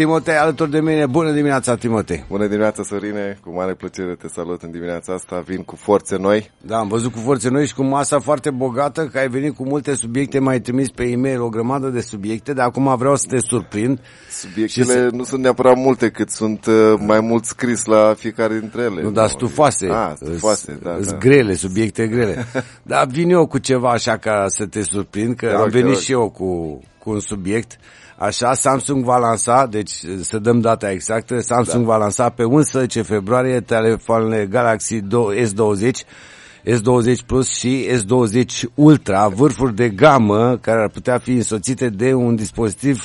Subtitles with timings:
[0.00, 1.06] Timotei alături de mine.
[1.06, 2.24] Bună dimineața, Timotei.
[2.28, 3.38] Bună dimineața, Sorine.
[3.42, 5.42] Cu mare plăcere te salut în dimineața asta.
[5.46, 6.50] Vin cu forțe noi.
[6.60, 9.66] Da, am văzut cu forțe noi și cu masa foarte bogată, că ai venit cu
[9.66, 13.38] multe subiecte, mai trimis pe e-mail o grămadă de subiecte, dar acum vreau să te
[13.38, 14.00] surprind.
[14.30, 15.08] Subiectele să...
[15.12, 19.02] nu sunt neapărat multe, cât sunt uh, mai mult scris la fiecare dintre ele.
[19.02, 19.88] Nu, dar stufoase.
[19.90, 21.16] Ah, stufoase, da, da.
[21.16, 22.46] grele, subiecte grele.
[22.82, 26.30] dar vin eu cu ceva așa ca să te surprind, că am venit și eu
[26.30, 27.78] cu, cu un subiect.
[28.20, 31.90] Așa, Samsung va lansa, deci să dăm data exactă, Samsung da.
[31.90, 35.00] va lansa pe 11 februarie telefoanele Galaxy
[35.34, 35.90] S20,
[36.64, 42.34] S20 Plus și S20 Ultra, vârfuri de gamă care ar putea fi însoțite de un
[42.36, 43.04] dispozitiv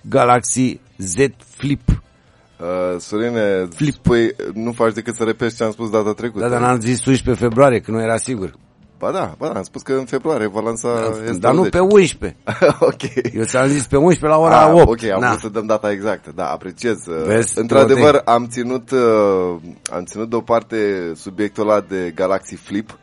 [0.00, 1.14] Galaxy Z
[1.56, 1.88] Flip.
[1.88, 3.96] Uh, Sorine, Flip.
[3.96, 6.44] Păi, nu faci decât să repezi ce am spus data trecută.
[6.44, 8.54] Da, dar n-am zis 11 februarie, că nu era sigur.
[9.02, 11.78] Ba da, ba da, am spus că în februarie va lansa da, Dar nu pe
[11.78, 12.38] 11.
[12.90, 13.32] ok.
[13.34, 14.88] Eu ți-am zis pe 11 la ora ah, 8.
[14.88, 16.32] Ok, am vrut să dăm data exactă.
[16.34, 16.96] Da, apreciez.
[17.24, 19.56] Vezi, Într-adevăr, am ținut, uh,
[19.92, 22.98] am ținut deoparte subiectul ăla de Galaxy Flip.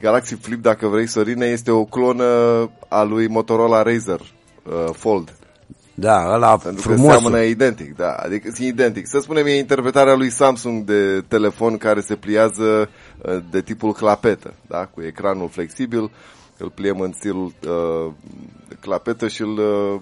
[0.00, 2.24] Galaxy Flip, dacă vrei, Sorine, este o clonă
[2.88, 5.36] a lui Motorola Razer uh, Fold.
[6.02, 7.06] Da, ăla Pentru frumos.
[7.06, 9.06] că seamănă identic, da, adică e identic.
[9.06, 14.54] Să spunem, e interpretarea lui Samsung de telefon care se pliază uh, de tipul clapetă,
[14.66, 16.10] da, cu ecranul flexibil,
[16.58, 18.12] îl pliem în stilul uh,
[18.80, 20.00] clapetă și îl uh,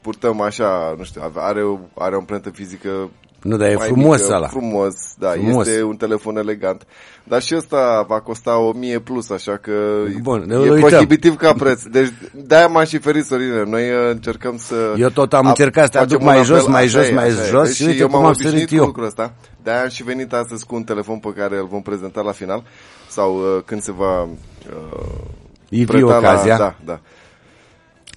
[0.00, 1.62] purtăm așa, nu știu, are,
[1.94, 3.10] are o amprentă fizică
[3.44, 4.46] nu, dar e frumos mică, ăla.
[4.46, 5.66] Frumos, da, frumos.
[5.66, 6.86] este un telefon elegant.
[7.24, 9.72] Dar și ăsta va costa 1000 plus, așa că
[10.22, 10.88] Bun, e uităm.
[10.88, 11.82] prohibitiv ca preț.
[11.82, 13.62] Deci de-aia m-am și ferit, Sorine.
[13.64, 14.94] Noi uh, încercăm să...
[14.96, 18.04] Eu tot am încercat să te aduc mai jos, mai jos, mai jos și uite
[18.04, 18.84] cum am sărit eu.
[18.84, 19.34] Lucrul ăsta.
[19.62, 22.62] De-aia am și venit astăzi cu un telefon pe care îl vom prezenta la final
[23.08, 26.56] sau uh, când se va uh, fi ocazia.
[26.56, 27.00] La, da, da.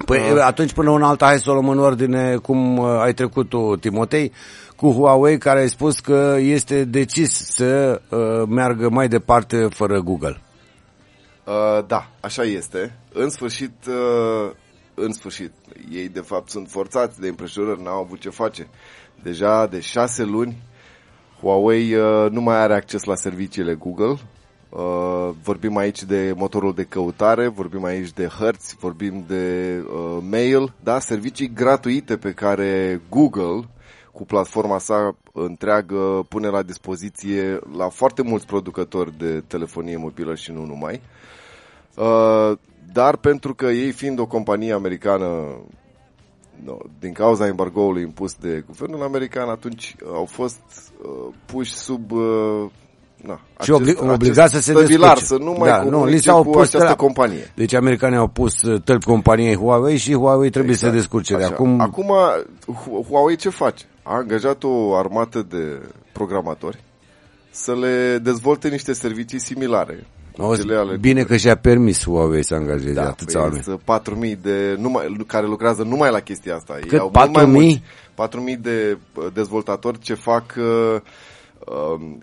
[0.06, 0.42] Păi uh.
[0.42, 3.76] atunci până una alta hai să o luăm în ordine cum uh, ai trecut tu,
[3.76, 4.32] Timotei
[4.76, 10.42] cu Huawei care a spus că este decis să uh, meargă mai departe fără Google.
[11.46, 13.00] Uh, da, așa este.
[13.14, 14.52] În sfârșit, uh,
[14.94, 15.52] în sfârșit,
[15.92, 18.68] ei de fapt sunt forțați de împrejurări, n-au avut ce face.
[19.24, 20.58] Deja de șase luni,
[21.42, 24.18] Huawei uh, nu mai are acces la serviciile Google.
[24.70, 30.74] Uh, vorbim aici de motorul de căutare, vorbim aici de hărți, vorbim de uh, mail,
[30.84, 33.68] da, servicii gratuite pe care Google
[34.12, 40.52] cu platforma sa întreagă pune la dispoziție la foarte mulți producători de telefonie mobilă și
[40.52, 41.02] nu numai.
[41.96, 42.58] Uh,
[42.94, 45.60] dar pentru că ei fiind o companie americană
[46.64, 50.62] no, din cauza embargoului impus de guvernul american, atunci au fost
[51.04, 52.66] uh, puși sub uh,
[53.22, 55.26] na, și obli- obligați să se descurce.
[55.26, 57.52] să nu mai da, nu, li s-au pus această companie.
[57.56, 61.38] Deci americanii au pus uh, tălpi companiei Huawei și Huawei trebuie exact, să se descurce.
[61.38, 61.80] De acum...
[61.80, 62.14] acum
[63.10, 63.86] Huawei ce face?
[64.04, 66.84] A angajat o armată de programatori
[67.52, 70.08] să le dezvolte niște servicii similare.
[70.38, 70.66] Auzi,
[71.00, 74.36] bine că și-a permis Huawei să angajeze da, atâția păi oameni.
[74.36, 76.80] 4.000 de, numai, care lucrează numai la chestia asta.
[76.88, 77.00] Cât?
[77.00, 77.80] 4.000?
[78.56, 81.02] 4.000 de uh, dezvoltatori ce fac uh, Um,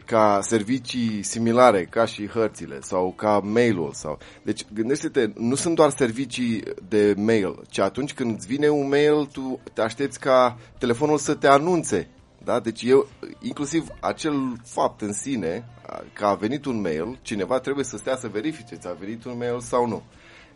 [0.06, 3.92] ca servicii similare, ca și hărțile sau ca mail-ul.
[3.92, 4.18] Sau...
[4.42, 9.24] Deci, gândește-te, nu sunt doar servicii de mail, ci atunci când îți vine un mail,
[9.32, 12.08] tu te aștepți ca telefonul să te anunțe.
[12.44, 12.60] Da?
[12.60, 13.08] Deci eu,
[13.40, 15.68] inclusiv acel fapt în sine,
[16.12, 19.60] că a venit un mail, cineva trebuie să stea să verifice ți-a venit un mail
[19.60, 20.02] sau nu.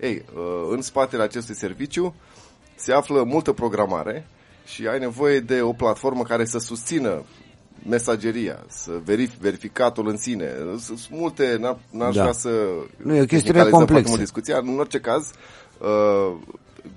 [0.00, 2.14] Ei, uh, în spatele acestui serviciu
[2.74, 4.26] se află multă programare
[4.66, 7.24] și ai nevoie de o platformă care să susțină
[7.88, 10.52] mesageria, să verif, verificatul în sine.
[10.78, 11.58] Sunt multe,
[11.90, 12.20] n-aș da.
[12.20, 12.50] vrea să...
[12.96, 14.16] Nu, e o chestiune complexă.
[14.16, 14.58] discuția.
[14.58, 15.30] În orice caz,
[15.78, 16.36] uh,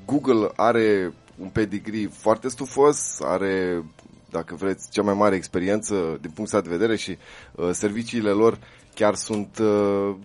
[0.06, 3.84] Google are un pedigree foarte stufos, are,
[4.30, 7.18] dacă vreți, cea mai mare experiență din punctul de vedere și
[7.52, 8.60] uh, serviciile lor
[8.96, 10.16] chiar sunt uh,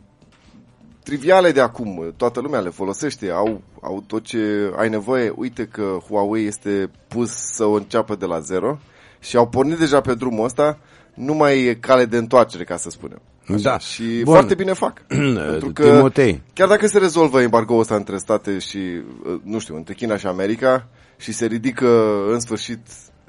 [1.02, 2.14] triviale de acum.
[2.16, 5.32] Toată lumea le folosește, au, au tot ce ai nevoie.
[5.36, 8.78] Uite că Huawei este pus să o înceapă de la zero
[9.26, 10.78] și au pornit deja pe drumul ăsta,
[11.14, 13.20] nu mai e cale de întoarcere, ca să spunem.
[13.48, 13.70] Așa.
[13.70, 13.78] Da.
[13.78, 14.34] Și Bun.
[14.34, 15.02] foarte bine fac.
[15.50, 16.42] pentru că Timotei.
[16.52, 20.26] chiar dacă se rezolvă embargoul ăsta între state și, uh, nu știu, între China și
[20.26, 21.86] America și se ridică
[22.32, 22.78] în sfârșit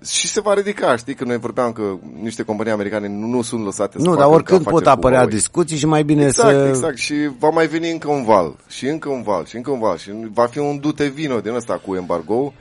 [0.05, 1.81] și se va ridica, știi, că noi vorbeam că
[2.21, 6.03] niște companii americane nu, nu sunt lăsate Nu, dar oricând pot apărea discuții și mai
[6.03, 6.55] bine exact, să...
[6.55, 9.71] Exact, exact, și va mai veni încă un val, și încă un val, și încă
[9.71, 12.53] un val, și va fi un dute vino din ăsta cu embargo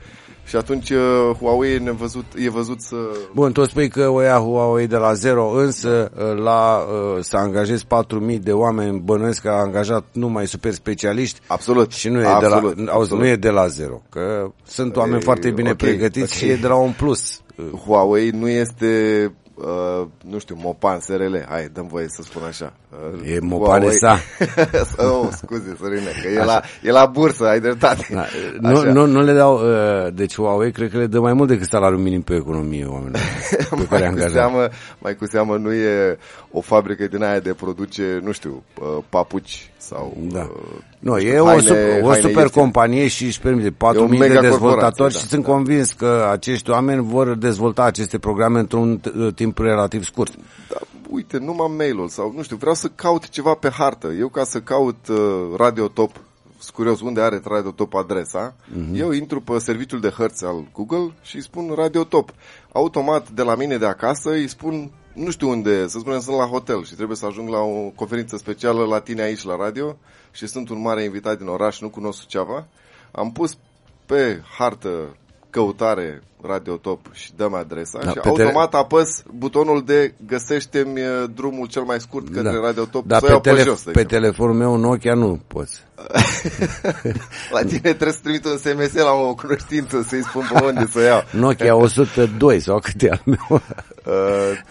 [0.47, 0.99] și atunci uh,
[1.39, 2.95] Huawei e, nevăzut, e văzut să...
[3.33, 7.37] Bun, tu spui că o ia Huawei de la zero, însă uh, la, uh, să
[7.37, 11.39] angajezi 4.000 de oameni, bănuiesc că a angajat numai super specialiști.
[11.47, 11.91] Absolut.
[11.91, 15.21] Și nu e, absolut, de, la, auzi, nu e de la zero, că sunt oameni
[15.21, 16.39] E, foarte bine ok, pregătiți ok.
[16.39, 17.41] și e de la un plus.
[17.85, 19.23] Huawei nu este,
[19.55, 21.35] uh, nu știu, Mopan SRL.
[21.47, 22.73] Hai, dăm voie să spun așa.
[23.21, 24.19] Uh, E Mopane sa.
[24.97, 28.07] oh, scuze, Sărine, că e la, e la bursă, ai dreptate.
[28.11, 28.25] Da,
[28.71, 28.91] nu, Așa.
[28.91, 31.99] nu, nu le dau, uh, deci Huawei cred că le dă mai mult decât salariul
[32.01, 33.21] minim pe economie oamenilor
[33.69, 34.31] pe care mai, cu angajat.
[34.31, 34.67] seamă,
[34.99, 36.17] mai cu seamă nu e
[36.51, 40.17] o fabrică din aia de produce, nu știu, uh, papuci sau...
[40.31, 40.39] Da.
[40.39, 42.61] uh, Nu, știu, e o, haine- super, o haine super ieftine.
[42.63, 45.51] companie și își permite 4.000 E o de mega dezvoltatori corporație, și da, sunt da.
[45.51, 50.33] convins că acești oameni vor dezvolta aceste programe într-un t- timp relativ scurt.
[50.69, 50.75] Da,
[51.09, 54.07] uite, nu am mail-ul sau, nu știu, vreau să caut ceva pe hartă.
[54.07, 55.17] Eu ca să caut uh,
[55.55, 56.11] Radio Top,
[56.59, 58.95] sunt curios unde are Radio Top adresa, Mhm.
[58.95, 62.33] eu intru pe serviciul de hărți al Google și îi spun Radio Top.
[62.71, 66.45] Automat, de la mine de acasă, îi spun, nu știu unde, să spunem, sunt la
[66.45, 69.97] hotel și trebuie să ajung la o conferință specială la tine aici la radio
[70.31, 72.67] și sunt un mare invitat din oraș, nu cunosc Suceava.
[73.11, 73.57] Am pus
[74.05, 75.17] pe hartă
[75.49, 80.99] căutare Radio Top și dăm adresa Da, și pe tele- automat apăs butonul de găsește-mi
[81.01, 82.59] uh, drumul cel mai scurt către Da.
[82.65, 83.83] Radio Top Dar să o pe, iau pe, tele- jos.
[83.83, 84.17] de pe exemplu.
[84.19, 85.85] telefonul meu Nokia nu poți.
[87.53, 90.99] La tine trebuie să trimit un SMS la o cunoștință să-i spun pe unde să
[90.99, 91.23] o iau.
[91.43, 93.61] Nokia 102 sau cât e al meu.
[94.07, 94.13] Uh,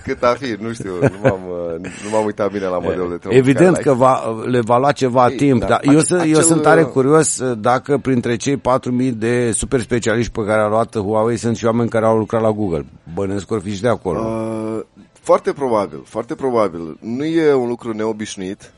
[0.03, 3.17] cât a fi, nu știu, nu m-am, uh, nu m-am uitat bine la modelul de
[3.17, 3.39] telefon.
[3.39, 6.21] Evident care că va, le va lua ceva Ei, timp, da, dar eu, acel- sunt,
[6.21, 10.61] eu acel- sunt tare curios uh, dacă printre cei 4.000 de super specialiști pe care
[10.61, 12.87] a luat Huawei sunt și oameni care au lucrat la Google.
[13.15, 14.19] Bănesc că or fi și de acolo.
[14.21, 14.81] Uh,
[15.13, 16.97] foarte probabil, foarte probabil.
[17.01, 18.73] Nu e un lucru neobișnuit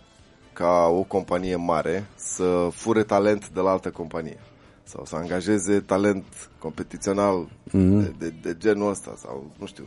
[0.53, 4.39] ca o companie mare să fure talent de la altă companie
[4.85, 6.25] sau să angajeze talent
[6.59, 7.99] competițional Mhm.
[8.01, 9.85] de, de, de genul ăsta sau nu știu.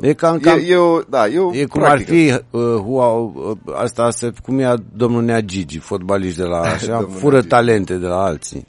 [0.00, 2.10] e cam, cam, E, e, o, da, e, o E cum practică.
[2.12, 6.60] ar fi uh, Huawei, uh, asta, asta, cum e domnul Nea Gigi, fotbaliști de la
[6.60, 7.48] așa, Domnul fură Nea Gigi.
[7.54, 8.66] talente de la alții.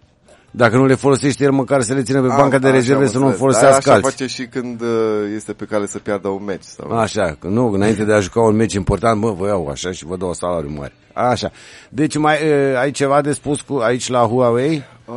[0.58, 3.04] Dacă nu le folosește el, măcar să le țină pe banca A, de așa rezerve
[3.04, 3.40] am să nu înțeles.
[3.40, 4.10] folosească da, așa alții.
[4.10, 4.88] face și când uh,
[5.36, 6.64] este pe cale să piardă un meci.
[6.64, 6.92] Sau...
[6.92, 10.06] Așa, că nu, înainte de a juca un meci important, mă, vă iau așa și
[10.06, 10.94] vă dau salariu mare.
[11.14, 11.52] Așa.
[11.90, 14.84] Deci mai uh, ai ceva de spus cu aici la Huawei?
[15.06, 15.16] Uh,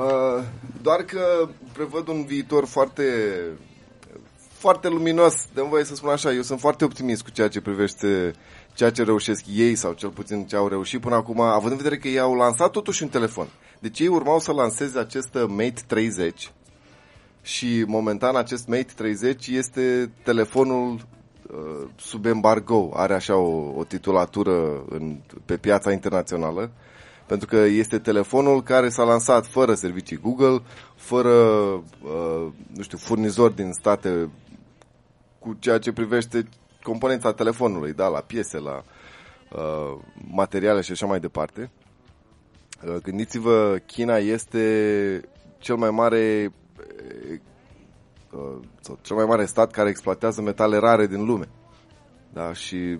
[0.82, 3.02] doar că prevăd un viitor foarte
[4.58, 8.32] foarte luminos, de voie să spun așa, eu sunt foarte optimist cu ceea ce privește
[8.74, 11.96] ceea ce reușesc ei sau cel puțin ce au reușit până acum, având în vedere
[11.96, 13.48] că ei au lansat totuși un telefon.
[13.78, 16.52] Deci ei urmau să lanseze acest Mate 30
[17.42, 24.84] și momentan acest Mate 30 este telefonul uh, sub embargo, are așa o, o titulatură
[24.88, 26.70] în, pe piața internațională,
[27.26, 30.62] pentru că este telefonul care s-a lansat fără servicii Google,
[30.96, 34.30] fără, uh, nu știu, furnizori din state
[35.38, 36.48] cu ceea ce privește
[36.82, 38.82] componența telefonului, da, la piese, la
[39.52, 39.98] uh,
[40.30, 41.70] materiale și așa mai departe.
[42.86, 45.20] Uh, gândiți-vă, China este
[45.58, 46.52] cel mai mare
[48.32, 51.48] uh, sau cel mai mare stat care exploatează metale rare din lume.
[52.32, 52.98] Da, și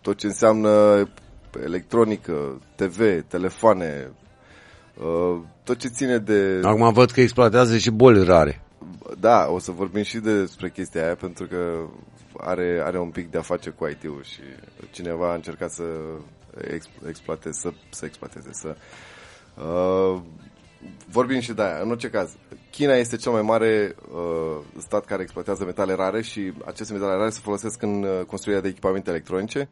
[0.00, 1.04] tot ce înseamnă
[1.64, 4.10] electronică, TV, telefoane,
[4.98, 6.60] uh, tot ce ține de...
[6.62, 8.62] Acum văd că exploatează și boli rare.
[9.20, 11.86] Da, o să vorbim și despre chestia aia pentru că
[12.36, 14.40] are, are un pic de a face cu IT-ul și
[14.90, 15.82] cineva a încercat să
[16.70, 18.76] ex, exploateze, să, să exploateze, să
[19.54, 20.20] uh,
[21.10, 21.80] vorbim și de aia.
[21.82, 22.36] În orice caz,
[22.70, 27.30] China este cel mai mare uh, stat care exploatează metale rare și aceste metale rare
[27.30, 29.68] se folosesc în uh, construirea de echipamente electronice.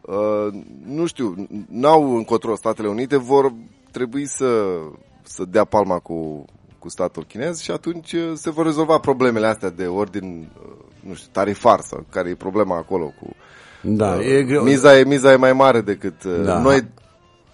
[0.00, 0.48] Uh,
[0.84, 3.52] nu știu, n-au încotro Statele Unite, vor
[3.90, 4.78] trebui să,
[5.22, 6.44] să dea palma cu,
[6.78, 11.14] cu statul chinez și atunci uh, se vor rezolva problemele astea de ordin, uh, nu
[11.14, 13.36] știu, tarifar sau care e problema acolo cu...
[13.82, 14.62] Da, uh, e greu.
[14.62, 16.24] Miza e, miza e mai mare decât...
[16.24, 16.58] Uh, Da.
[16.58, 16.80] Noi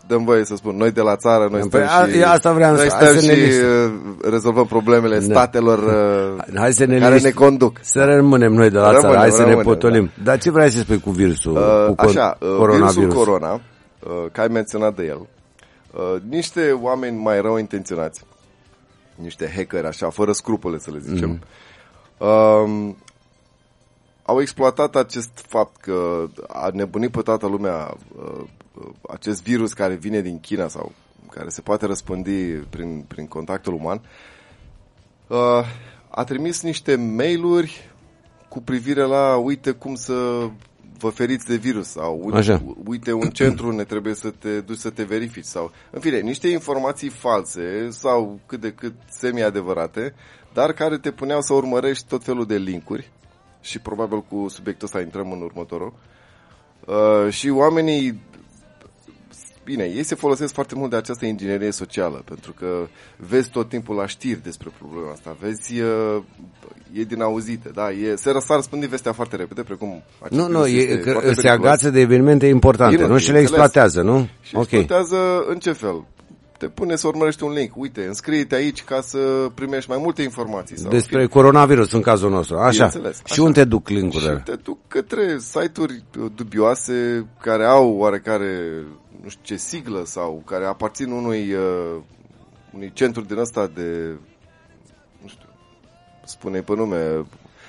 [0.06, 2.52] dăm voie să spun, noi de la țară, noi Păi stăm a- și, e asta
[2.52, 3.64] vreau noi să- hai stăm să ne și liniștim.
[3.66, 5.22] uh, rezolvăm problemele Da.
[5.24, 7.28] statelor uh, Hai să ne care liniștim.
[7.38, 7.78] ne conduc.
[7.82, 10.10] Să rămânem noi de la Rămânem, țară, hai să ne rămânem, potolim.
[10.24, 11.52] Dar ce vrei să spui cu virusul?
[11.56, 12.94] Uh, cu con- așa, uh, coronavirus?
[12.94, 13.60] virusul corona, uh,
[14.32, 15.20] că ai menționat de el,
[15.92, 18.24] uh, niște oameni mai rău intenționați,
[19.14, 21.28] niște hackeri așa, fără scrupule să le zicem,
[22.18, 22.28] Mhm.
[22.64, 22.96] um,
[24.28, 28.44] au exploatat acest fapt că a nebunit pe toată lumea uh,
[28.74, 30.92] uh, acest virus care vine din China sau
[31.30, 34.00] care se poate răspândi prin, prin contactul uman,
[35.26, 35.66] uh,
[36.08, 37.90] a trimis niște mail-uri
[38.48, 40.48] cu privire la uite cum să
[40.98, 42.62] vă feriți de virus sau uite, Așa.
[42.86, 46.48] uite un centru unde trebuie să te duci să te verifici sau în fine, niște
[46.48, 50.14] informații false sau cât de cât semi-adevărate,
[50.52, 53.10] dar care te puneau să urmărești tot felul de linkuri
[53.68, 55.92] și probabil cu subiectul ăsta intrăm în următorul.
[56.86, 58.20] Uh, și oamenii
[59.64, 63.96] bine, ei se folosesc foarte mult de această inginerie socială, pentru că vezi tot timpul
[63.96, 66.22] la știri despre problema asta, vezi, uh,
[66.92, 70.62] e din auzite, da, e, se s-a răspândit vestea foarte repede, precum acest Nu, nu,
[70.62, 71.70] virus e, este că foarte se periculos.
[71.70, 73.18] agață de evenimente importante, Bine, nu?
[73.18, 73.60] Și le bineînțeles.
[73.64, 74.28] exploatează, nu?
[74.40, 74.70] Și ok.
[74.70, 76.04] exploatează în ce fel?
[76.58, 79.18] Te pune să urmărești un link, uite, înscrie-te aici ca să
[79.54, 80.78] primești mai multe informații.
[80.78, 82.70] Sau, Despre coronavirus în cazul nostru, așa.
[82.70, 83.42] Bineînțeles, Și așa.
[83.42, 84.42] unde duc și linkurile?
[84.44, 86.02] te duc către site-uri
[86.34, 88.82] dubioase care au oarecare,
[89.22, 91.96] nu știu ce siglă sau care aparțin unui, uh,
[92.74, 94.16] unui centru din ăsta de,
[95.22, 95.48] nu știu,
[96.24, 97.26] spune pe nume,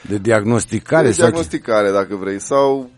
[0.08, 1.05] De diagnosticare?
[1.08, 2.89] de sau- diagnosticare, dacă vrei, sau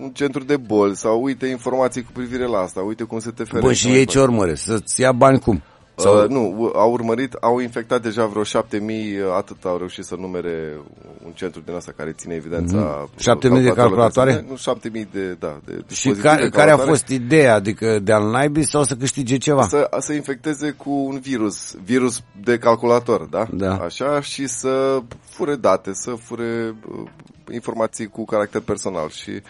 [0.00, 3.44] un centru de boli, sau uite informații cu privire la asta, uite cum să te
[3.44, 3.66] ferești.
[3.66, 4.18] Bă, și mai ei departe.
[4.28, 4.62] ce urmăresc?
[4.62, 5.62] Să-ți ia bani cum?
[5.94, 6.12] Sau...
[6.14, 10.04] Sau, Uh, nu, u- au urmărit, au infectat deja vreo 7000, uh, atât au reușit
[10.04, 10.76] să numere
[11.24, 12.76] un centru din asta care ține evidența.
[12.76, 13.02] Mhm.
[13.02, 14.30] uh, 7000 de calculatoare?
[14.30, 14.50] personale.
[14.50, 16.90] Nu, 7000 de, da, de și dispozitive care, care a calculatoare.
[16.90, 17.54] fost ideea?
[17.54, 19.62] Adică de al naibii sau să câștige ceva?
[19.62, 23.46] Să, să infecteze cu un virus, virus de calculator, da?
[23.52, 23.74] Da.
[23.76, 27.08] Așa, și să fure date, să fure uh,
[27.52, 29.40] informații cu caracter personal și uh,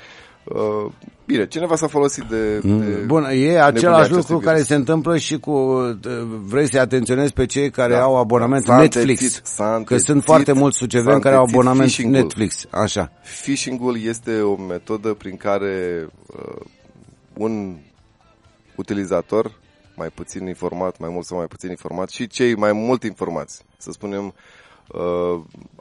[1.26, 4.44] bine, cineva s-a folosit de, de Mm, Bun, e nebunia același acestui lucru virus.
[4.44, 5.96] care se întâmplă și cu, uh,
[6.44, 8.02] vrei să-i atenționezi pe cei care Da.
[8.02, 9.20] au abonament S-a Netflix.
[9.20, 12.20] întețit- s-a că întețit- sunt foarte mulți s-a suceveni care au întețit abonament phishing-ul.
[12.20, 12.66] Netflix.
[12.70, 13.12] Așa.
[13.42, 16.60] Phishing-ul este o metodă prin care uh,
[17.36, 17.76] un
[18.76, 19.60] utilizator
[19.96, 23.90] mai puțin informat, mai mult sau mai puțin informat și cei mai mult informați, să
[23.92, 24.34] spunem
[24.88, 25.40] uh,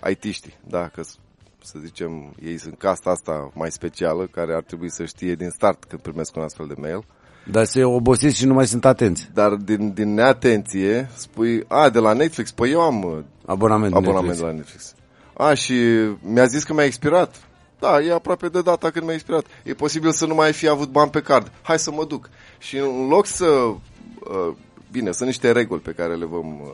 [0.10, 1.18] IT-știi, da, că s-
[1.64, 5.84] să zicem, ei sunt casta asta mai specială care ar trebui să știe din start
[5.84, 7.06] când primesc un astfel de mail.
[7.52, 9.30] Dar se obosiți și nu mai sunt atenți.
[9.34, 14.28] Dar din, din neatenție spui, a, de la Netflix, păi eu am uh, Abonament, abonament
[14.28, 14.50] Netflix.
[14.50, 14.94] la Netflix.
[15.34, 15.74] A, și
[16.22, 17.36] mi-a zis că mi-a expirat.
[17.80, 19.46] Da, e aproape de data când mi-a expirat.
[19.64, 21.52] E posibil să nu mai fi avut bani pe card.
[21.62, 22.30] Hai să mă duc.
[22.58, 23.46] Și în loc să...
[23.46, 24.54] uh,
[24.92, 26.68] Bine, sunt niște reguli pe care le vom uh,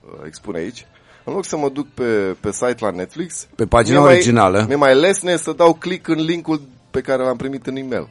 [0.00, 0.86] uh, expune aici.
[1.28, 3.46] În loc să mă duc pe, pe site la Netflix...
[3.54, 4.56] Pe pagina mi-e originală.
[4.56, 8.08] Mai, mi-e mai lesne să dau click în linkul pe care l-am primit în e-mail.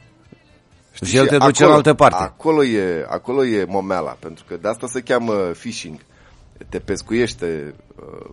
[1.04, 2.22] Și el te duce în altă parte.
[2.22, 5.98] Acolo e, acolo e momeala, pentru că de asta se cheamă phishing.
[6.68, 8.30] Te pescuiește uh,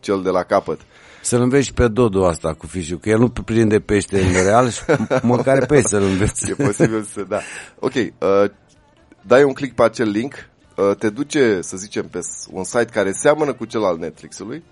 [0.00, 0.80] cel de la capăt.
[1.22, 4.80] Să-l înveți pe Dodo asta cu fișul, că el nu prinde pește în real și
[5.22, 6.50] măcar pe ei să-l înveți.
[6.50, 7.40] E posibil să, da.
[7.78, 8.50] Ok, uh,
[9.20, 10.59] dai un click pe acel link, uh,
[10.98, 14.62] te duce, să zicem, pe s- un site care seamănă cu cel al Netflixului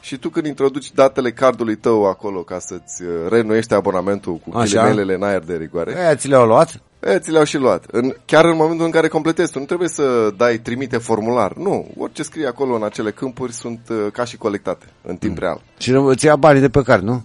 [0.00, 4.64] și tu când introduci datele cardului tău acolo ca să-ți uh, reînnoiești abonamentul cu Așa.
[4.80, 6.80] chilimelele în aer de rigoare, Aia ți le-au luat?
[7.00, 7.84] E, ți le-au și luat.
[7.90, 11.52] În, chiar în momentul în care completezi, tu nu trebuie să dai trimite formular.
[11.56, 15.62] Nu, orice scrie acolo în acele câmpuri sunt uh, ca și colectate în timp real.
[15.78, 17.22] Și nu- îți ia banii de pe card, nu?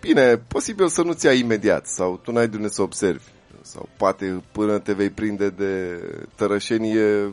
[0.00, 3.24] Bine, posibil să nu-ți ia imediat sau tu n-ai de unde să observi.
[3.62, 6.00] Sau poate până te vei prinde de
[6.34, 7.30] tărășenie, uh,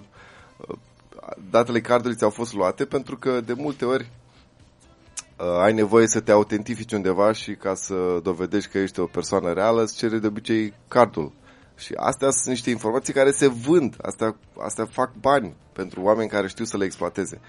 [1.49, 4.09] datele cardului ți-au fost luate pentru că de multe ori
[5.39, 9.53] uh, ai nevoie să te autentifici undeva și ca să dovedești că ești o persoană
[9.53, 11.31] reală, îți cere de obicei cardul.
[11.77, 16.47] Și astea sunt niște informații care se vând, astea, astea fac bani pentru oameni care
[16.47, 17.41] știu să le exploateze.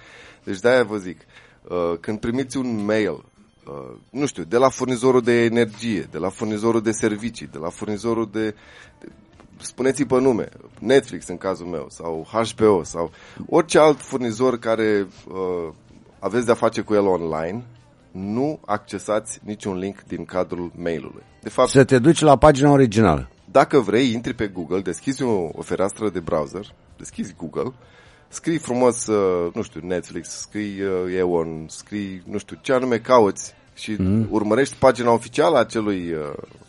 [0.44, 1.20] Deci de-aia vă zic,
[1.68, 6.28] uh, când primiți un mail, uh, nu știu, de la furnizorul de energie, de la
[6.28, 8.54] furnizorul de servicii, de la furnizorul de,
[9.00, 9.08] de
[9.62, 10.48] spuneți pe nume,
[10.78, 13.10] Netflix în cazul meu, sau HBO, sau
[13.48, 15.72] orice alt furnizor care uh,
[16.18, 17.64] aveți de-a face cu el online,
[18.10, 21.22] nu accesați niciun link din cadrul mailului.
[21.42, 23.28] De fapt, Să te duci la pagina originală.
[23.44, 27.72] dacă vrei, intri pe Google, deschizi o, o fereastră de browser, deschizi Google,
[28.28, 33.54] scrii frumos, uh, nu știu, Netflix, scrii uh, Eon, scrii, nu știu, ce anume cauți
[33.74, 34.26] și mm.
[34.30, 36.18] urmărești pagina oficială a acelui uh,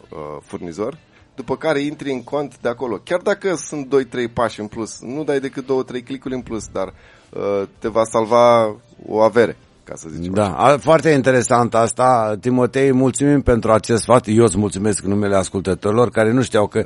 [0.09, 0.97] uh, furnizor,
[1.35, 2.97] după care intri în cont de acolo.
[3.03, 3.95] Chiar dacă sunt
[4.29, 6.93] 2-3 pași în plus, nu dai decât 2-3 clicuri în plus, dar
[7.29, 8.75] uh, te va salva
[9.07, 10.41] o avere, ca să zicem așa.
[10.49, 12.37] Da, a- foarte interesant asta.
[12.41, 14.23] Timotei, mulțumim pentru acest sfat.
[14.27, 16.85] Eu îți mulțumesc în numele ascultătorilor care nu știau că,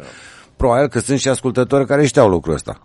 [0.56, 2.80] probabil că sunt și ascultători care știau lucrul ăsta.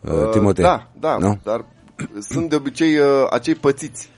[0.00, 0.64] Uh, Timotei.
[0.64, 1.38] Da, da, Nu?
[1.42, 1.64] dar
[2.30, 4.10] sunt de obicei uh, acei pățiți.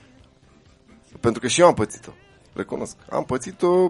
[1.19, 2.11] Pentru că și eu am pățit-o.
[2.53, 2.95] Recunosc.
[3.09, 3.89] Am pățit-o,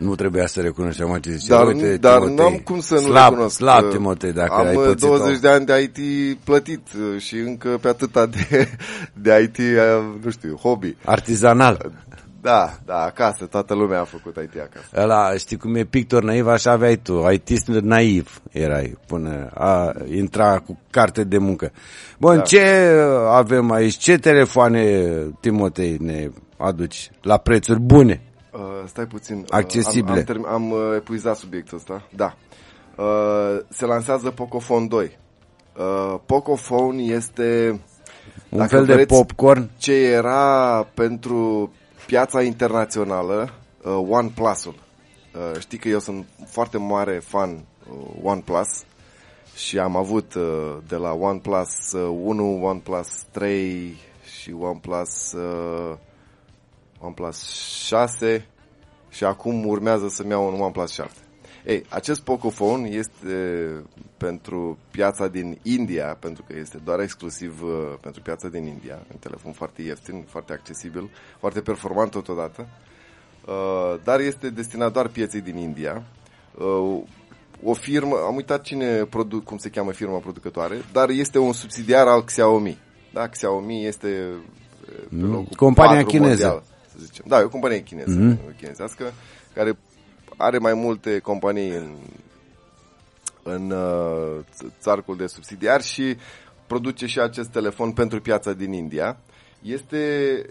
[0.00, 1.52] Nu trebuia să recunoști acum ce zice.
[1.52, 3.56] dar, Uite, dar Timotei, n-am cum să nu slab, recunosc.
[3.56, 7.20] Slab, că Timotei, dacă am ai uh, pățit 20 de ani de IT plătit uh,
[7.20, 8.68] și încă pe atâta de,
[9.22, 10.96] de IT, uh, nu știu, hobby.
[11.04, 11.92] Artizanal.
[12.40, 15.02] Da, da, acasă, toată lumea a făcut IT acasă.
[15.02, 20.58] Ăla, știi cum e pictor naiv, așa aveai tu, IT naiv erai, până a intra
[20.58, 21.72] cu carte de muncă.
[22.18, 22.42] Bun, da.
[22.42, 22.62] ce
[23.28, 23.96] avem aici?
[23.96, 25.06] Ce telefoane,
[25.40, 28.29] Timotei, ne aduci la prețuri bune?
[28.52, 29.36] Uh, stai puțin.
[29.38, 30.24] Uh, Accesibile.
[30.28, 32.08] Am, am, am uh, epuizat subiectul ăsta.
[32.16, 32.36] Da.
[32.96, 35.18] Uh, se lansează Pocophone 2.
[35.76, 37.80] Uh, Pocophone este...
[38.48, 39.70] Un fel de popcorn?
[39.76, 41.72] Ce era pentru
[42.06, 43.52] piața internațională
[43.84, 44.74] uh, OnePlus-ul.
[45.34, 48.84] Uh, știi că eu sunt foarte mare fan uh, OnePlus
[49.54, 53.96] și am avut uh, de la OnePlus uh, 1, OnePlus 3
[54.40, 55.96] și OnePlus uh,
[57.00, 57.48] OnePlus
[57.86, 58.46] 6
[59.08, 61.12] și acum urmează să-mi iau un OnePlus 7.
[61.66, 63.34] Ei, acest Pocophone este
[64.16, 69.16] pentru piața din India, pentru că este doar exclusiv uh, pentru piața din India, un
[69.20, 72.68] telefon foarte ieftin, foarte accesibil, foarte performant totodată,
[73.46, 76.02] uh, dar este destinat doar pieței din India.
[76.58, 77.02] Uh,
[77.64, 82.06] o firmă, am uitat cine produ- cum se cheamă firma producătoare, dar este un subsidiar
[82.06, 82.78] al Xiaomi.
[83.12, 84.08] Da, Xiaomi este
[85.08, 85.30] pe Mm.
[85.30, 86.46] locul Compania patru chineză.
[86.46, 86.62] mondial,
[87.00, 87.24] să zicem.
[87.28, 88.36] Da, e o companie chineză, Mhm.
[88.38, 88.56] mm-hmm.
[88.56, 89.12] chinezească,
[89.54, 89.78] care
[90.36, 91.94] are mai multe companii în,
[93.42, 96.16] în uh, ț- țarcul de subsidiari și
[96.66, 99.16] produce și acest telefon pentru piața din India.
[99.62, 100.44] Este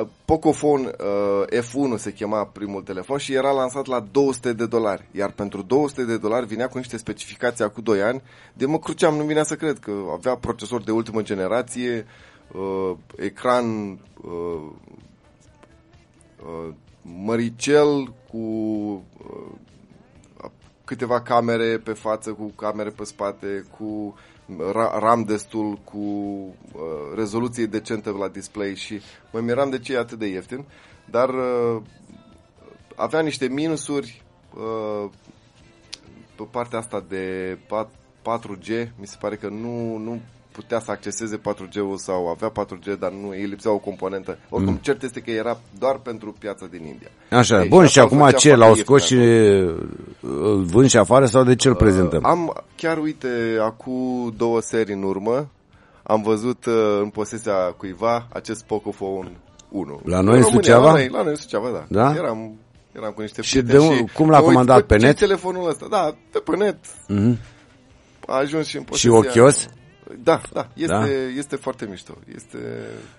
[0.00, 5.08] uh, Pocophone uh, F1 se chema primul telefon și era lansat la 200 de dolari.
[5.12, 8.22] Iar pentru 200 de dolari vinea cu niște specificații acum 2 ani.
[8.52, 12.06] De mă cruceam, nu vinea să cred că avea procesor de ultimă generație,
[12.52, 14.70] uh, ecran uh, uh,
[17.02, 19.52] măricel cu uh,
[20.84, 24.14] câteva camere pe față, cu camere pe spate, cu
[24.58, 29.00] ra- RAM destul, cu uh, rezoluție decentă la display și
[29.32, 30.64] mă miram de ce e atât de ieftin,
[31.10, 31.82] dar uh,
[32.96, 34.22] avea niște minusuri
[34.54, 35.10] uh,
[36.36, 40.20] pe partea asta de pat- 4G, mi se pare că nu, nu
[40.52, 44.38] putea să acceseze 4G-ul sau avea 4G, dar nu, îi lipsea o componentă.
[44.48, 44.78] Oricum, mm.
[44.82, 47.08] cert este că era doar pentru piața din India.
[47.30, 49.14] Așa, Ei, bun, și și asta îl acum făcea ce, foarte l-au ieftin scos și
[50.20, 52.22] îl vând și afară sau de ce îl prezentăm?
[52.22, 53.28] Uh, am, chiar uite,
[53.60, 55.48] acum două serii în urmă,
[56.02, 59.30] am văzut uh, în posesia cuiva acest Pocophone
[59.68, 60.00] 1.
[60.04, 60.86] La noi în România, Suceava?
[60.86, 61.84] La noi, la noi în Suceava, da.
[61.88, 62.14] Da?
[62.16, 62.54] Eram,
[62.96, 65.06] eram cu niște Și prieteni de un- cum l-a mă uit, comandat, bă, pe ce
[65.06, 65.16] net?
[65.16, 65.86] telefonul ăsta?
[65.90, 66.76] Da, de pe net.
[67.08, 67.38] Mhm.
[68.26, 69.16] A ajuns și în Și posesia...
[69.16, 69.68] ochios?
[70.22, 71.06] Da, da, este, Da?
[71.36, 72.18] este foarte mișto.
[72.34, 72.58] Este,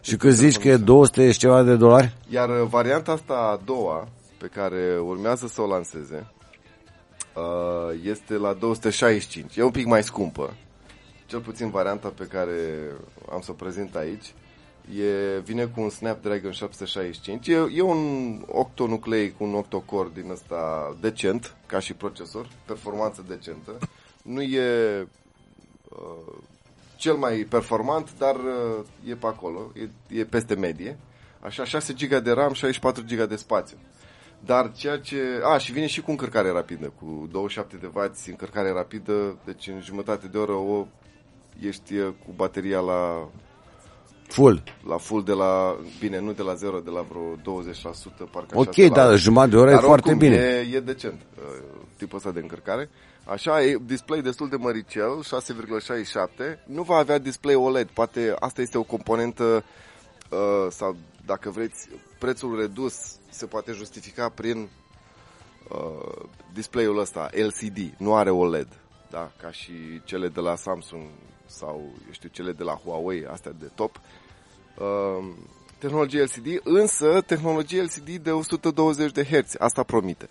[0.01, 0.86] Și este când zici telefon că e mișto.
[0.86, 2.15] 200 și ceva de dolari?
[2.29, 6.27] Iar uh, varianta asta a doua, pe care urmează să o lanseze,
[7.36, 9.56] uh, este la 265.
[9.56, 10.53] E un pic mai scumpă.
[11.25, 12.56] Cel puțin varianta pe care
[13.32, 14.34] am să o prezint aici.
[14.99, 17.47] E, vine cu un Snapdragon 765.
[17.47, 23.77] E, e un octonucleic, un octocore din ăsta decent, ca și procesor, performanță decentă.
[24.23, 25.08] Nu e
[25.89, 26.34] uh,
[27.04, 30.98] cel mai performant, dar uh, e pe acolo, e, e peste medie.
[31.39, 33.78] Așa, 6 GB de RAM, 64 GB de spațiu.
[34.46, 35.18] Dar ceea ce...
[35.44, 39.82] A, și vine și cu încărcare rapidă, cu 27 de W încărcare rapidă, deci în
[39.82, 40.88] jumătate de oră o
[41.60, 43.30] ești uh, cu bateria la,
[44.28, 44.63] Full.
[44.88, 45.76] la full de la...
[46.00, 48.82] Bine, nu de la 0, de la vreo 20%, parcă Ok, așa.
[48.82, 50.42] se dar la- jumătate de oră e dar foarte oricum, bine.
[50.42, 51.44] E, e decent uh,
[51.98, 52.89] tipul ăsta de încărcare.
[53.25, 55.23] Așa, e display destul de măricel,
[56.55, 56.59] 6,67.
[56.65, 57.89] Nu va avea display OLED.
[57.89, 59.63] Poate asta este o componentă
[60.29, 64.69] uh, sau, dacă vreți, prețul redus se poate justifica prin
[65.69, 67.93] uh, display-ul ăsta, LCD.
[67.97, 68.67] Nu are OLED,
[69.09, 69.31] da?
[69.41, 71.09] ca și cele de la Samsung
[71.45, 74.01] sau, eu știu, cele de la Huawei, astea de top.
[74.77, 75.33] Uh,
[75.77, 79.55] tehnologie LCD, însă tehnologie LCD de 120 de Hz.
[79.57, 80.29] Asta promite.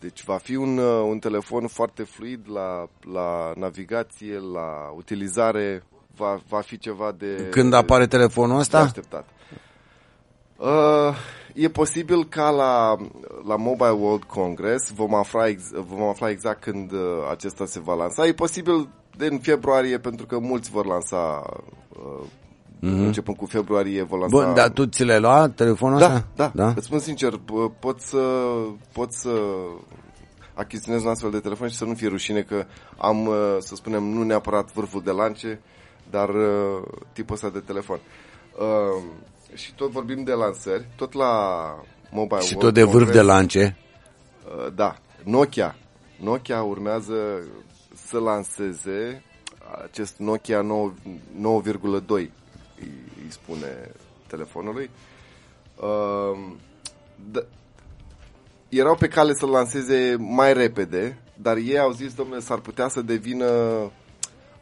[0.00, 5.82] Deci va fi un, uh, un telefon foarte fluid la, la navigație, la utilizare,
[6.16, 7.48] va, va fi ceva de...
[7.50, 8.78] Când apare telefonul de ăsta?
[8.78, 9.28] așteptat.
[10.56, 11.16] Uh,
[11.54, 12.96] e posibil ca la,
[13.46, 16.98] la Mobile World Congress vom afla, ex, vom afla exact când uh,
[17.30, 18.26] acesta se va lansa.
[18.26, 21.46] E posibil de în februarie, pentru că mulți vor lansa,
[21.88, 22.26] uh,
[22.78, 23.06] mm-hmm.
[23.06, 24.44] începând cu februarie, vor lansa...
[24.44, 26.26] Bun, dar tu ți le lua telefonul Da, ăsta?
[26.34, 26.72] da, da?
[26.76, 28.18] Îți spun sincer, p- pot să,
[28.92, 29.30] pot să
[30.54, 32.64] achiziționez un astfel de telefon și să nu fie rușine că
[32.96, 35.60] am, uh, să spunem, nu neapărat vârful de lance,
[36.10, 38.00] dar uh, tipul ăsta de telefon.
[38.58, 39.02] Uh,
[39.54, 41.30] și tot vorbim de lansări, tot la
[42.10, 43.76] Mobile Și World tot de vârf Congress, de lance.
[44.56, 45.76] Uh, da, Nokia.
[46.20, 47.14] Nokia urmează
[47.94, 49.22] să lanseze
[49.84, 50.92] acest Nokia 9,
[51.62, 52.28] 9,2
[52.80, 52.92] îi,
[53.24, 53.90] îi spune
[54.26, 54.90] telefonului.
[55.76, 56.38] Uh,
[57.30, 57.46] d-
[58.68, 63.00] erau pe cale să-l lanseze mai repede, dar ei au zis, domnule, s-ar putea să
[63.00, 63.46] devină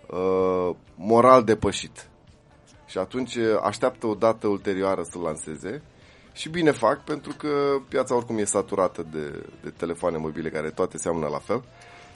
[0.07, 2.09] uh, moral depășit.
[2.87, 5.83] Și atunci așteaptă o dată ulterioară să lanseze.
[6.33, 7.49] Și bine fac, pentru că
[7.89, 11.63] piața oricum e saturată de, de telefoane mobile care toate seamănă la fel.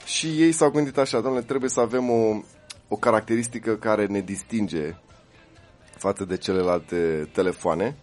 [0.05, 2.41] Și ei s-au gândit așa, domnule, trebuie să avem o,
[2.87, 4.95] o caracteristică care ne distinge
[6.01, 7.95] față de celelalte telefoane.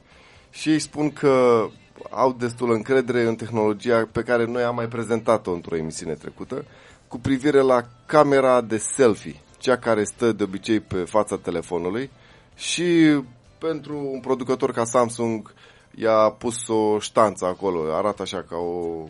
[0.51, 1.67] Și ei spun că
[2.11, 6.65] au destul încredere în tehnologia pe care noi am mai prezentat-o într-o emisiune trecută,
[7.09, 12.11] cu privire la camera de selfie, cea care stă de obicei pe fața telefonului
[12.55, 13.21] și
[13.59, 15.55] pentru un producător ca Samsung
[16.01, 19.05] i-a pus o ștanță acolo, arată așa ca o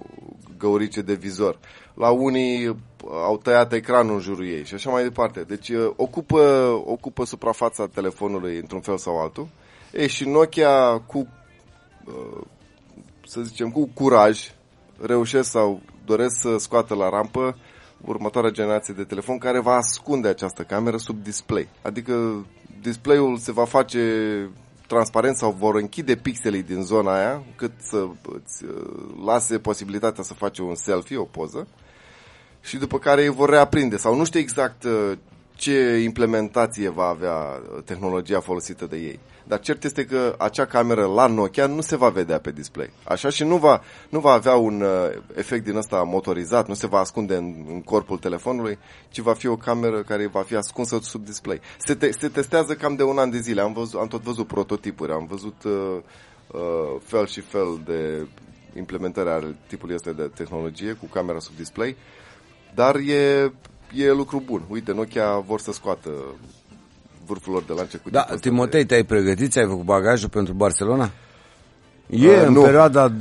[0.58, 1.58] găurice de vizor.
[1.94, 2.76] La unii
[3.10, 5.40] au tăiat ecranul în jurul ei și așa mai departe.
[5.40, 6.40] Deci ocupă,
[6.84, 9.48] ocupă suprafața telefonului într-un fel sau altul.
[9.92, 11.28] E, și Nokia cu,
[13.26, 14.52] să zicem, cu curaj
[15.00, 17.56] reușesc sau doresc să scoată la rampă
[18.04, 21.68] următoarea generație de telefon care va ascunde această cameră sub display.
[21.82, 22.46] Adică
[22.82, 24.00] display-ul se va face
[24.88, 28.64] transparent sau vor închide pixelii din zona aia cât să îți
[29.24, 31.66] lase posibilitatea să faci un selfie, o poză
[32.60, 33.96] și după care îi vor reaprinde.
[33.96, 34.84] Sau nu știu exact
[35.58, 39.20] ce implementație va avea tehnologia folosită de ei.
[39.44, 42.90] Dar cert este că acea cameră la Nokia nu se va vedea pe display.
[43.04, 44.88] Așa și nu va, nu va avea un uh,
[45.34, 48.78] efect din ăsta motorizat, nu se va ascunde în, în corpul telefonului,
[49.10, 51.60] ci va fi o cameră care va fi ascunsă sub display.
[51.78, 53.60] Se, te, se testează cam de un an de zile.
[53.60, 55.72] Am, văzut, am tot văzut prototipuri, am văzut uh,
[56.52, 58.26] uh, fel și fel de
[58.76, 61.96] implementări ale tipului ăsta de tehnologie cu camera sub display,
[62.74, 63.52] dar e,
[63.94, 64.62] e lucru bun.
[64.68, 66.10] Uite, Nokia vor să scoată
[67.26, 68.86] vârful lor de lance cu Da, Timotei, de...
[68.86, 69.50] te-ai pregătit?
[69.50, 71.10] Ți-ai făcut bagajul pentru Barcelona?
[72.10, 72.62] E uh, în nu.
[72.62, 73.14] perioada 24-27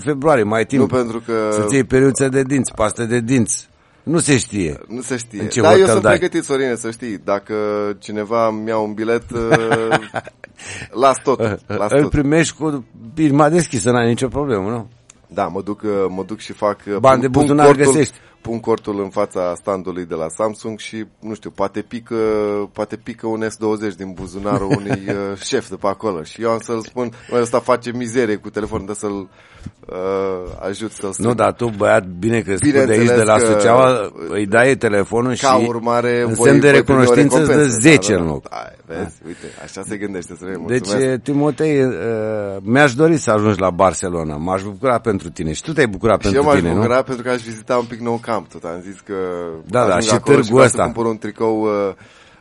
[0.00, 0.80] februarie, mai timp.
[0.80, 1.48] Nu, pentru că...
[1.52, 3.68] Să-ți iei periuță de dinți, paste de dinți.
[4.02, 4.80] Nu se știe.
[4.88, 5.48] Nu se știe.
[5.62, 7.18] Da, eu sunt pregătit, Sorine, să știi.
[7.24, 7.54] Dacă
[7.98, 9.98] cineva mi-a un bilet, uh,
[11.02, 11.38] las tot.
[11.66, 12.10] Las Îl tot.
[12.10, 14.88] primești cu firma deschisă, n-ai nicio problemă, nu?
[15.26, 16.84] Da, mă duc, uh, mă duc și fac...
[17.00, 21.50] Bani de buzunar găsești pun cortul în fața standului de la Samsung și, nu știu,
[21.50, 22.16] poate pică,
[22.72, 26.22] poate pică un S20 din buzunarul unui uh, șef de pe acolo.
[26.22, 29.28] Și eu am să-l spun, mă, ăsta face mizerie cu telefonul, dar să-l
[29.88, 31.28] uh, ajut să-l strâng.
[31.28, 35.36] Nu, dar tu, băiat, bine că spui de aici, de la Suceava, îi dai telefonul
[35.36, 38.46] ca și urmare, în semn de recunoștință îți dă 10 da, da, în loc.
[38.50, 39.26] Ai, vezi, da.
[39.26, 41.92] uite, așa se gândește să Deci, Timotei, uh,
[42.62, 44.36] mi-aș dori să ajungi la Barcelona.
[44.36, 45.52] M-aș bucura pentru tine.
[45.52, 46.60] Și tu te-ai bucurat și pentru tine, nu?
[46.60, 48.48] Și eu m-aș bucura pentru că aș vizita un pic nou camp.
[48.48, 49.14] Tot am zis că
[49.66, 50.76] da, da, și târgul ăsta.
[50.76, 51.94] Să cumpăr un tricou uh,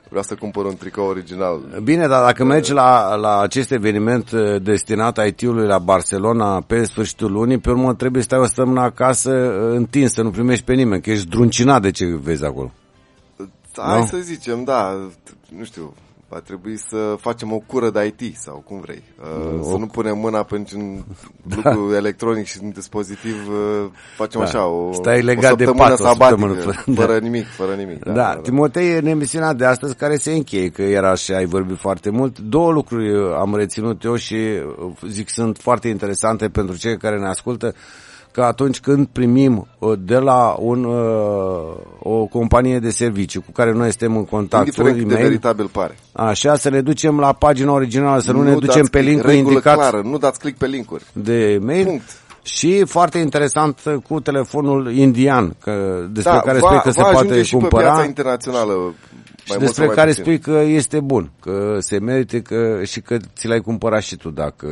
[0.09, 1.59] vreau să cumpăr un tricou original.
[1.83, 7.31] Bine, dar dacă mergi la, la acest eveniment uh, destinat IT-ului la Barcelona pe sfârșitul
[7.31, 10.73] lunii, pe urmă trebuie să stai o săptămână acasă uh, întins, să nu primești pe
[10.73, 12.71] nimeni, că ești druncinat de ce vezi acolo.
[13.75, 14.05] Hai no?
[14.05, 15.09] să zicem, da,
[15.57, 15.93] nu știu,
[16.31, 19.03] va trebui să facem o cură de IT sau cum vrei.
[19.21, 19.63] Uh, o...
[19.63, 21.05] Să nu punem mâna pe niciun
[21.43, 21.55] da.
[21.63, 24.45] lucru electronic și un dispozitiv, uh, facem da.
[24.45, 28.03] așa, o, Stai legat o de pat, sabatică, fără, fără nimic, fără nimic.
[28.03, 28.41] Da, da, da, da.
[28.41, 32.39] Timotei, în emisiunea de astăzi care se încheie, că era și ai vorbit foarte mult,
[32.39, 37.27] două lucruri am reținut eu și uh, zic sunt foarte interesante pentru cei care ne
[37.27, 37.73] ascultă
[38.31, 43.73] că atunci când primim uh, de la un, uh, o companie de serviciu cu care
[43.73, 45.97] noi suntem în contact, Indiferent de veritabil pare.
[46.11, 49.75] Așa, să ne ducem la pagina originală, să nu, nu ne ducem pe linkul indicat.
[49.75, 51.03] Clară, nu dați click pe linkuri.
[51.13, 51.85] De mail.
[51.85, 52.21] Punct.
[52.43, 57.53] Și foarte interesant cu telefonul indian, că, despre da, care spui că se poate și
[57.53, 57.83] cumpăra.
[57.83, 58.93] Pe piața internațională
[59.51, 60.23] și despre care puțin.
[60.23, 64.29] spui că este bun, că se merite că, și că ți l-ai cumpărat și tu
[64.29, 64.67] dacă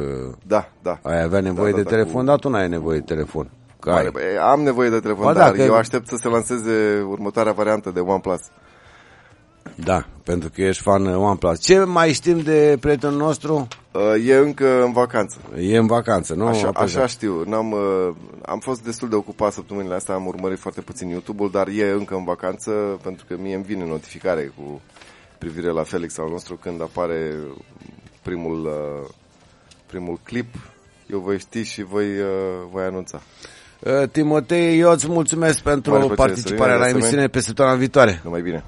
[0.47, 0.99] da, da.
[1.03, 2.27] ai avea nevoie da, da, de da, telefon, cu...
[2.27, 3.51] dar tu n-ai nevoie de telefon.
[3.79, 4.11] Care?
[4.51, 5.61] Am nevoie de telefon, ba, dar dacă...
[5.61, 8.41] eu aștept să se lanseze următoarea variantă de OnePlus.
[9.83, 11.59] Da, pentru că ești fan OnePlus.
[11.59, 13.67] Ce mai știm de prietenul nostru?
[13.91, 15.37] Uh, e încă în vacanță.
[15.59, 16.47] E în vacanță, nu?
[16.47, 17.43] Așa, așa știu.
[17.45, 21.67] N-am, uh, am fost destul de ocupat săptămânile astea, am urmărit foarte puțin YouTube-ul, dar
[21.67, 22.71] e încă în vacanță
[23.03, 24.81] pentru că mie îmi vine notificare cu
[25.37, 27.35] privire la Felix al nostru când apare
[28.21, 29.09] primul, uh,
[29.85, 30.55] primul clip.
[31.11, 32.05] Eu voi ști și voi,
[32.71, 33.21] voi anunța.
[34.11, 38.21] Timotei, eu îți mulțumesc pentru participarea la emisiune pe săptămâna viitoare.
[38.23, 38.63] Numai bine.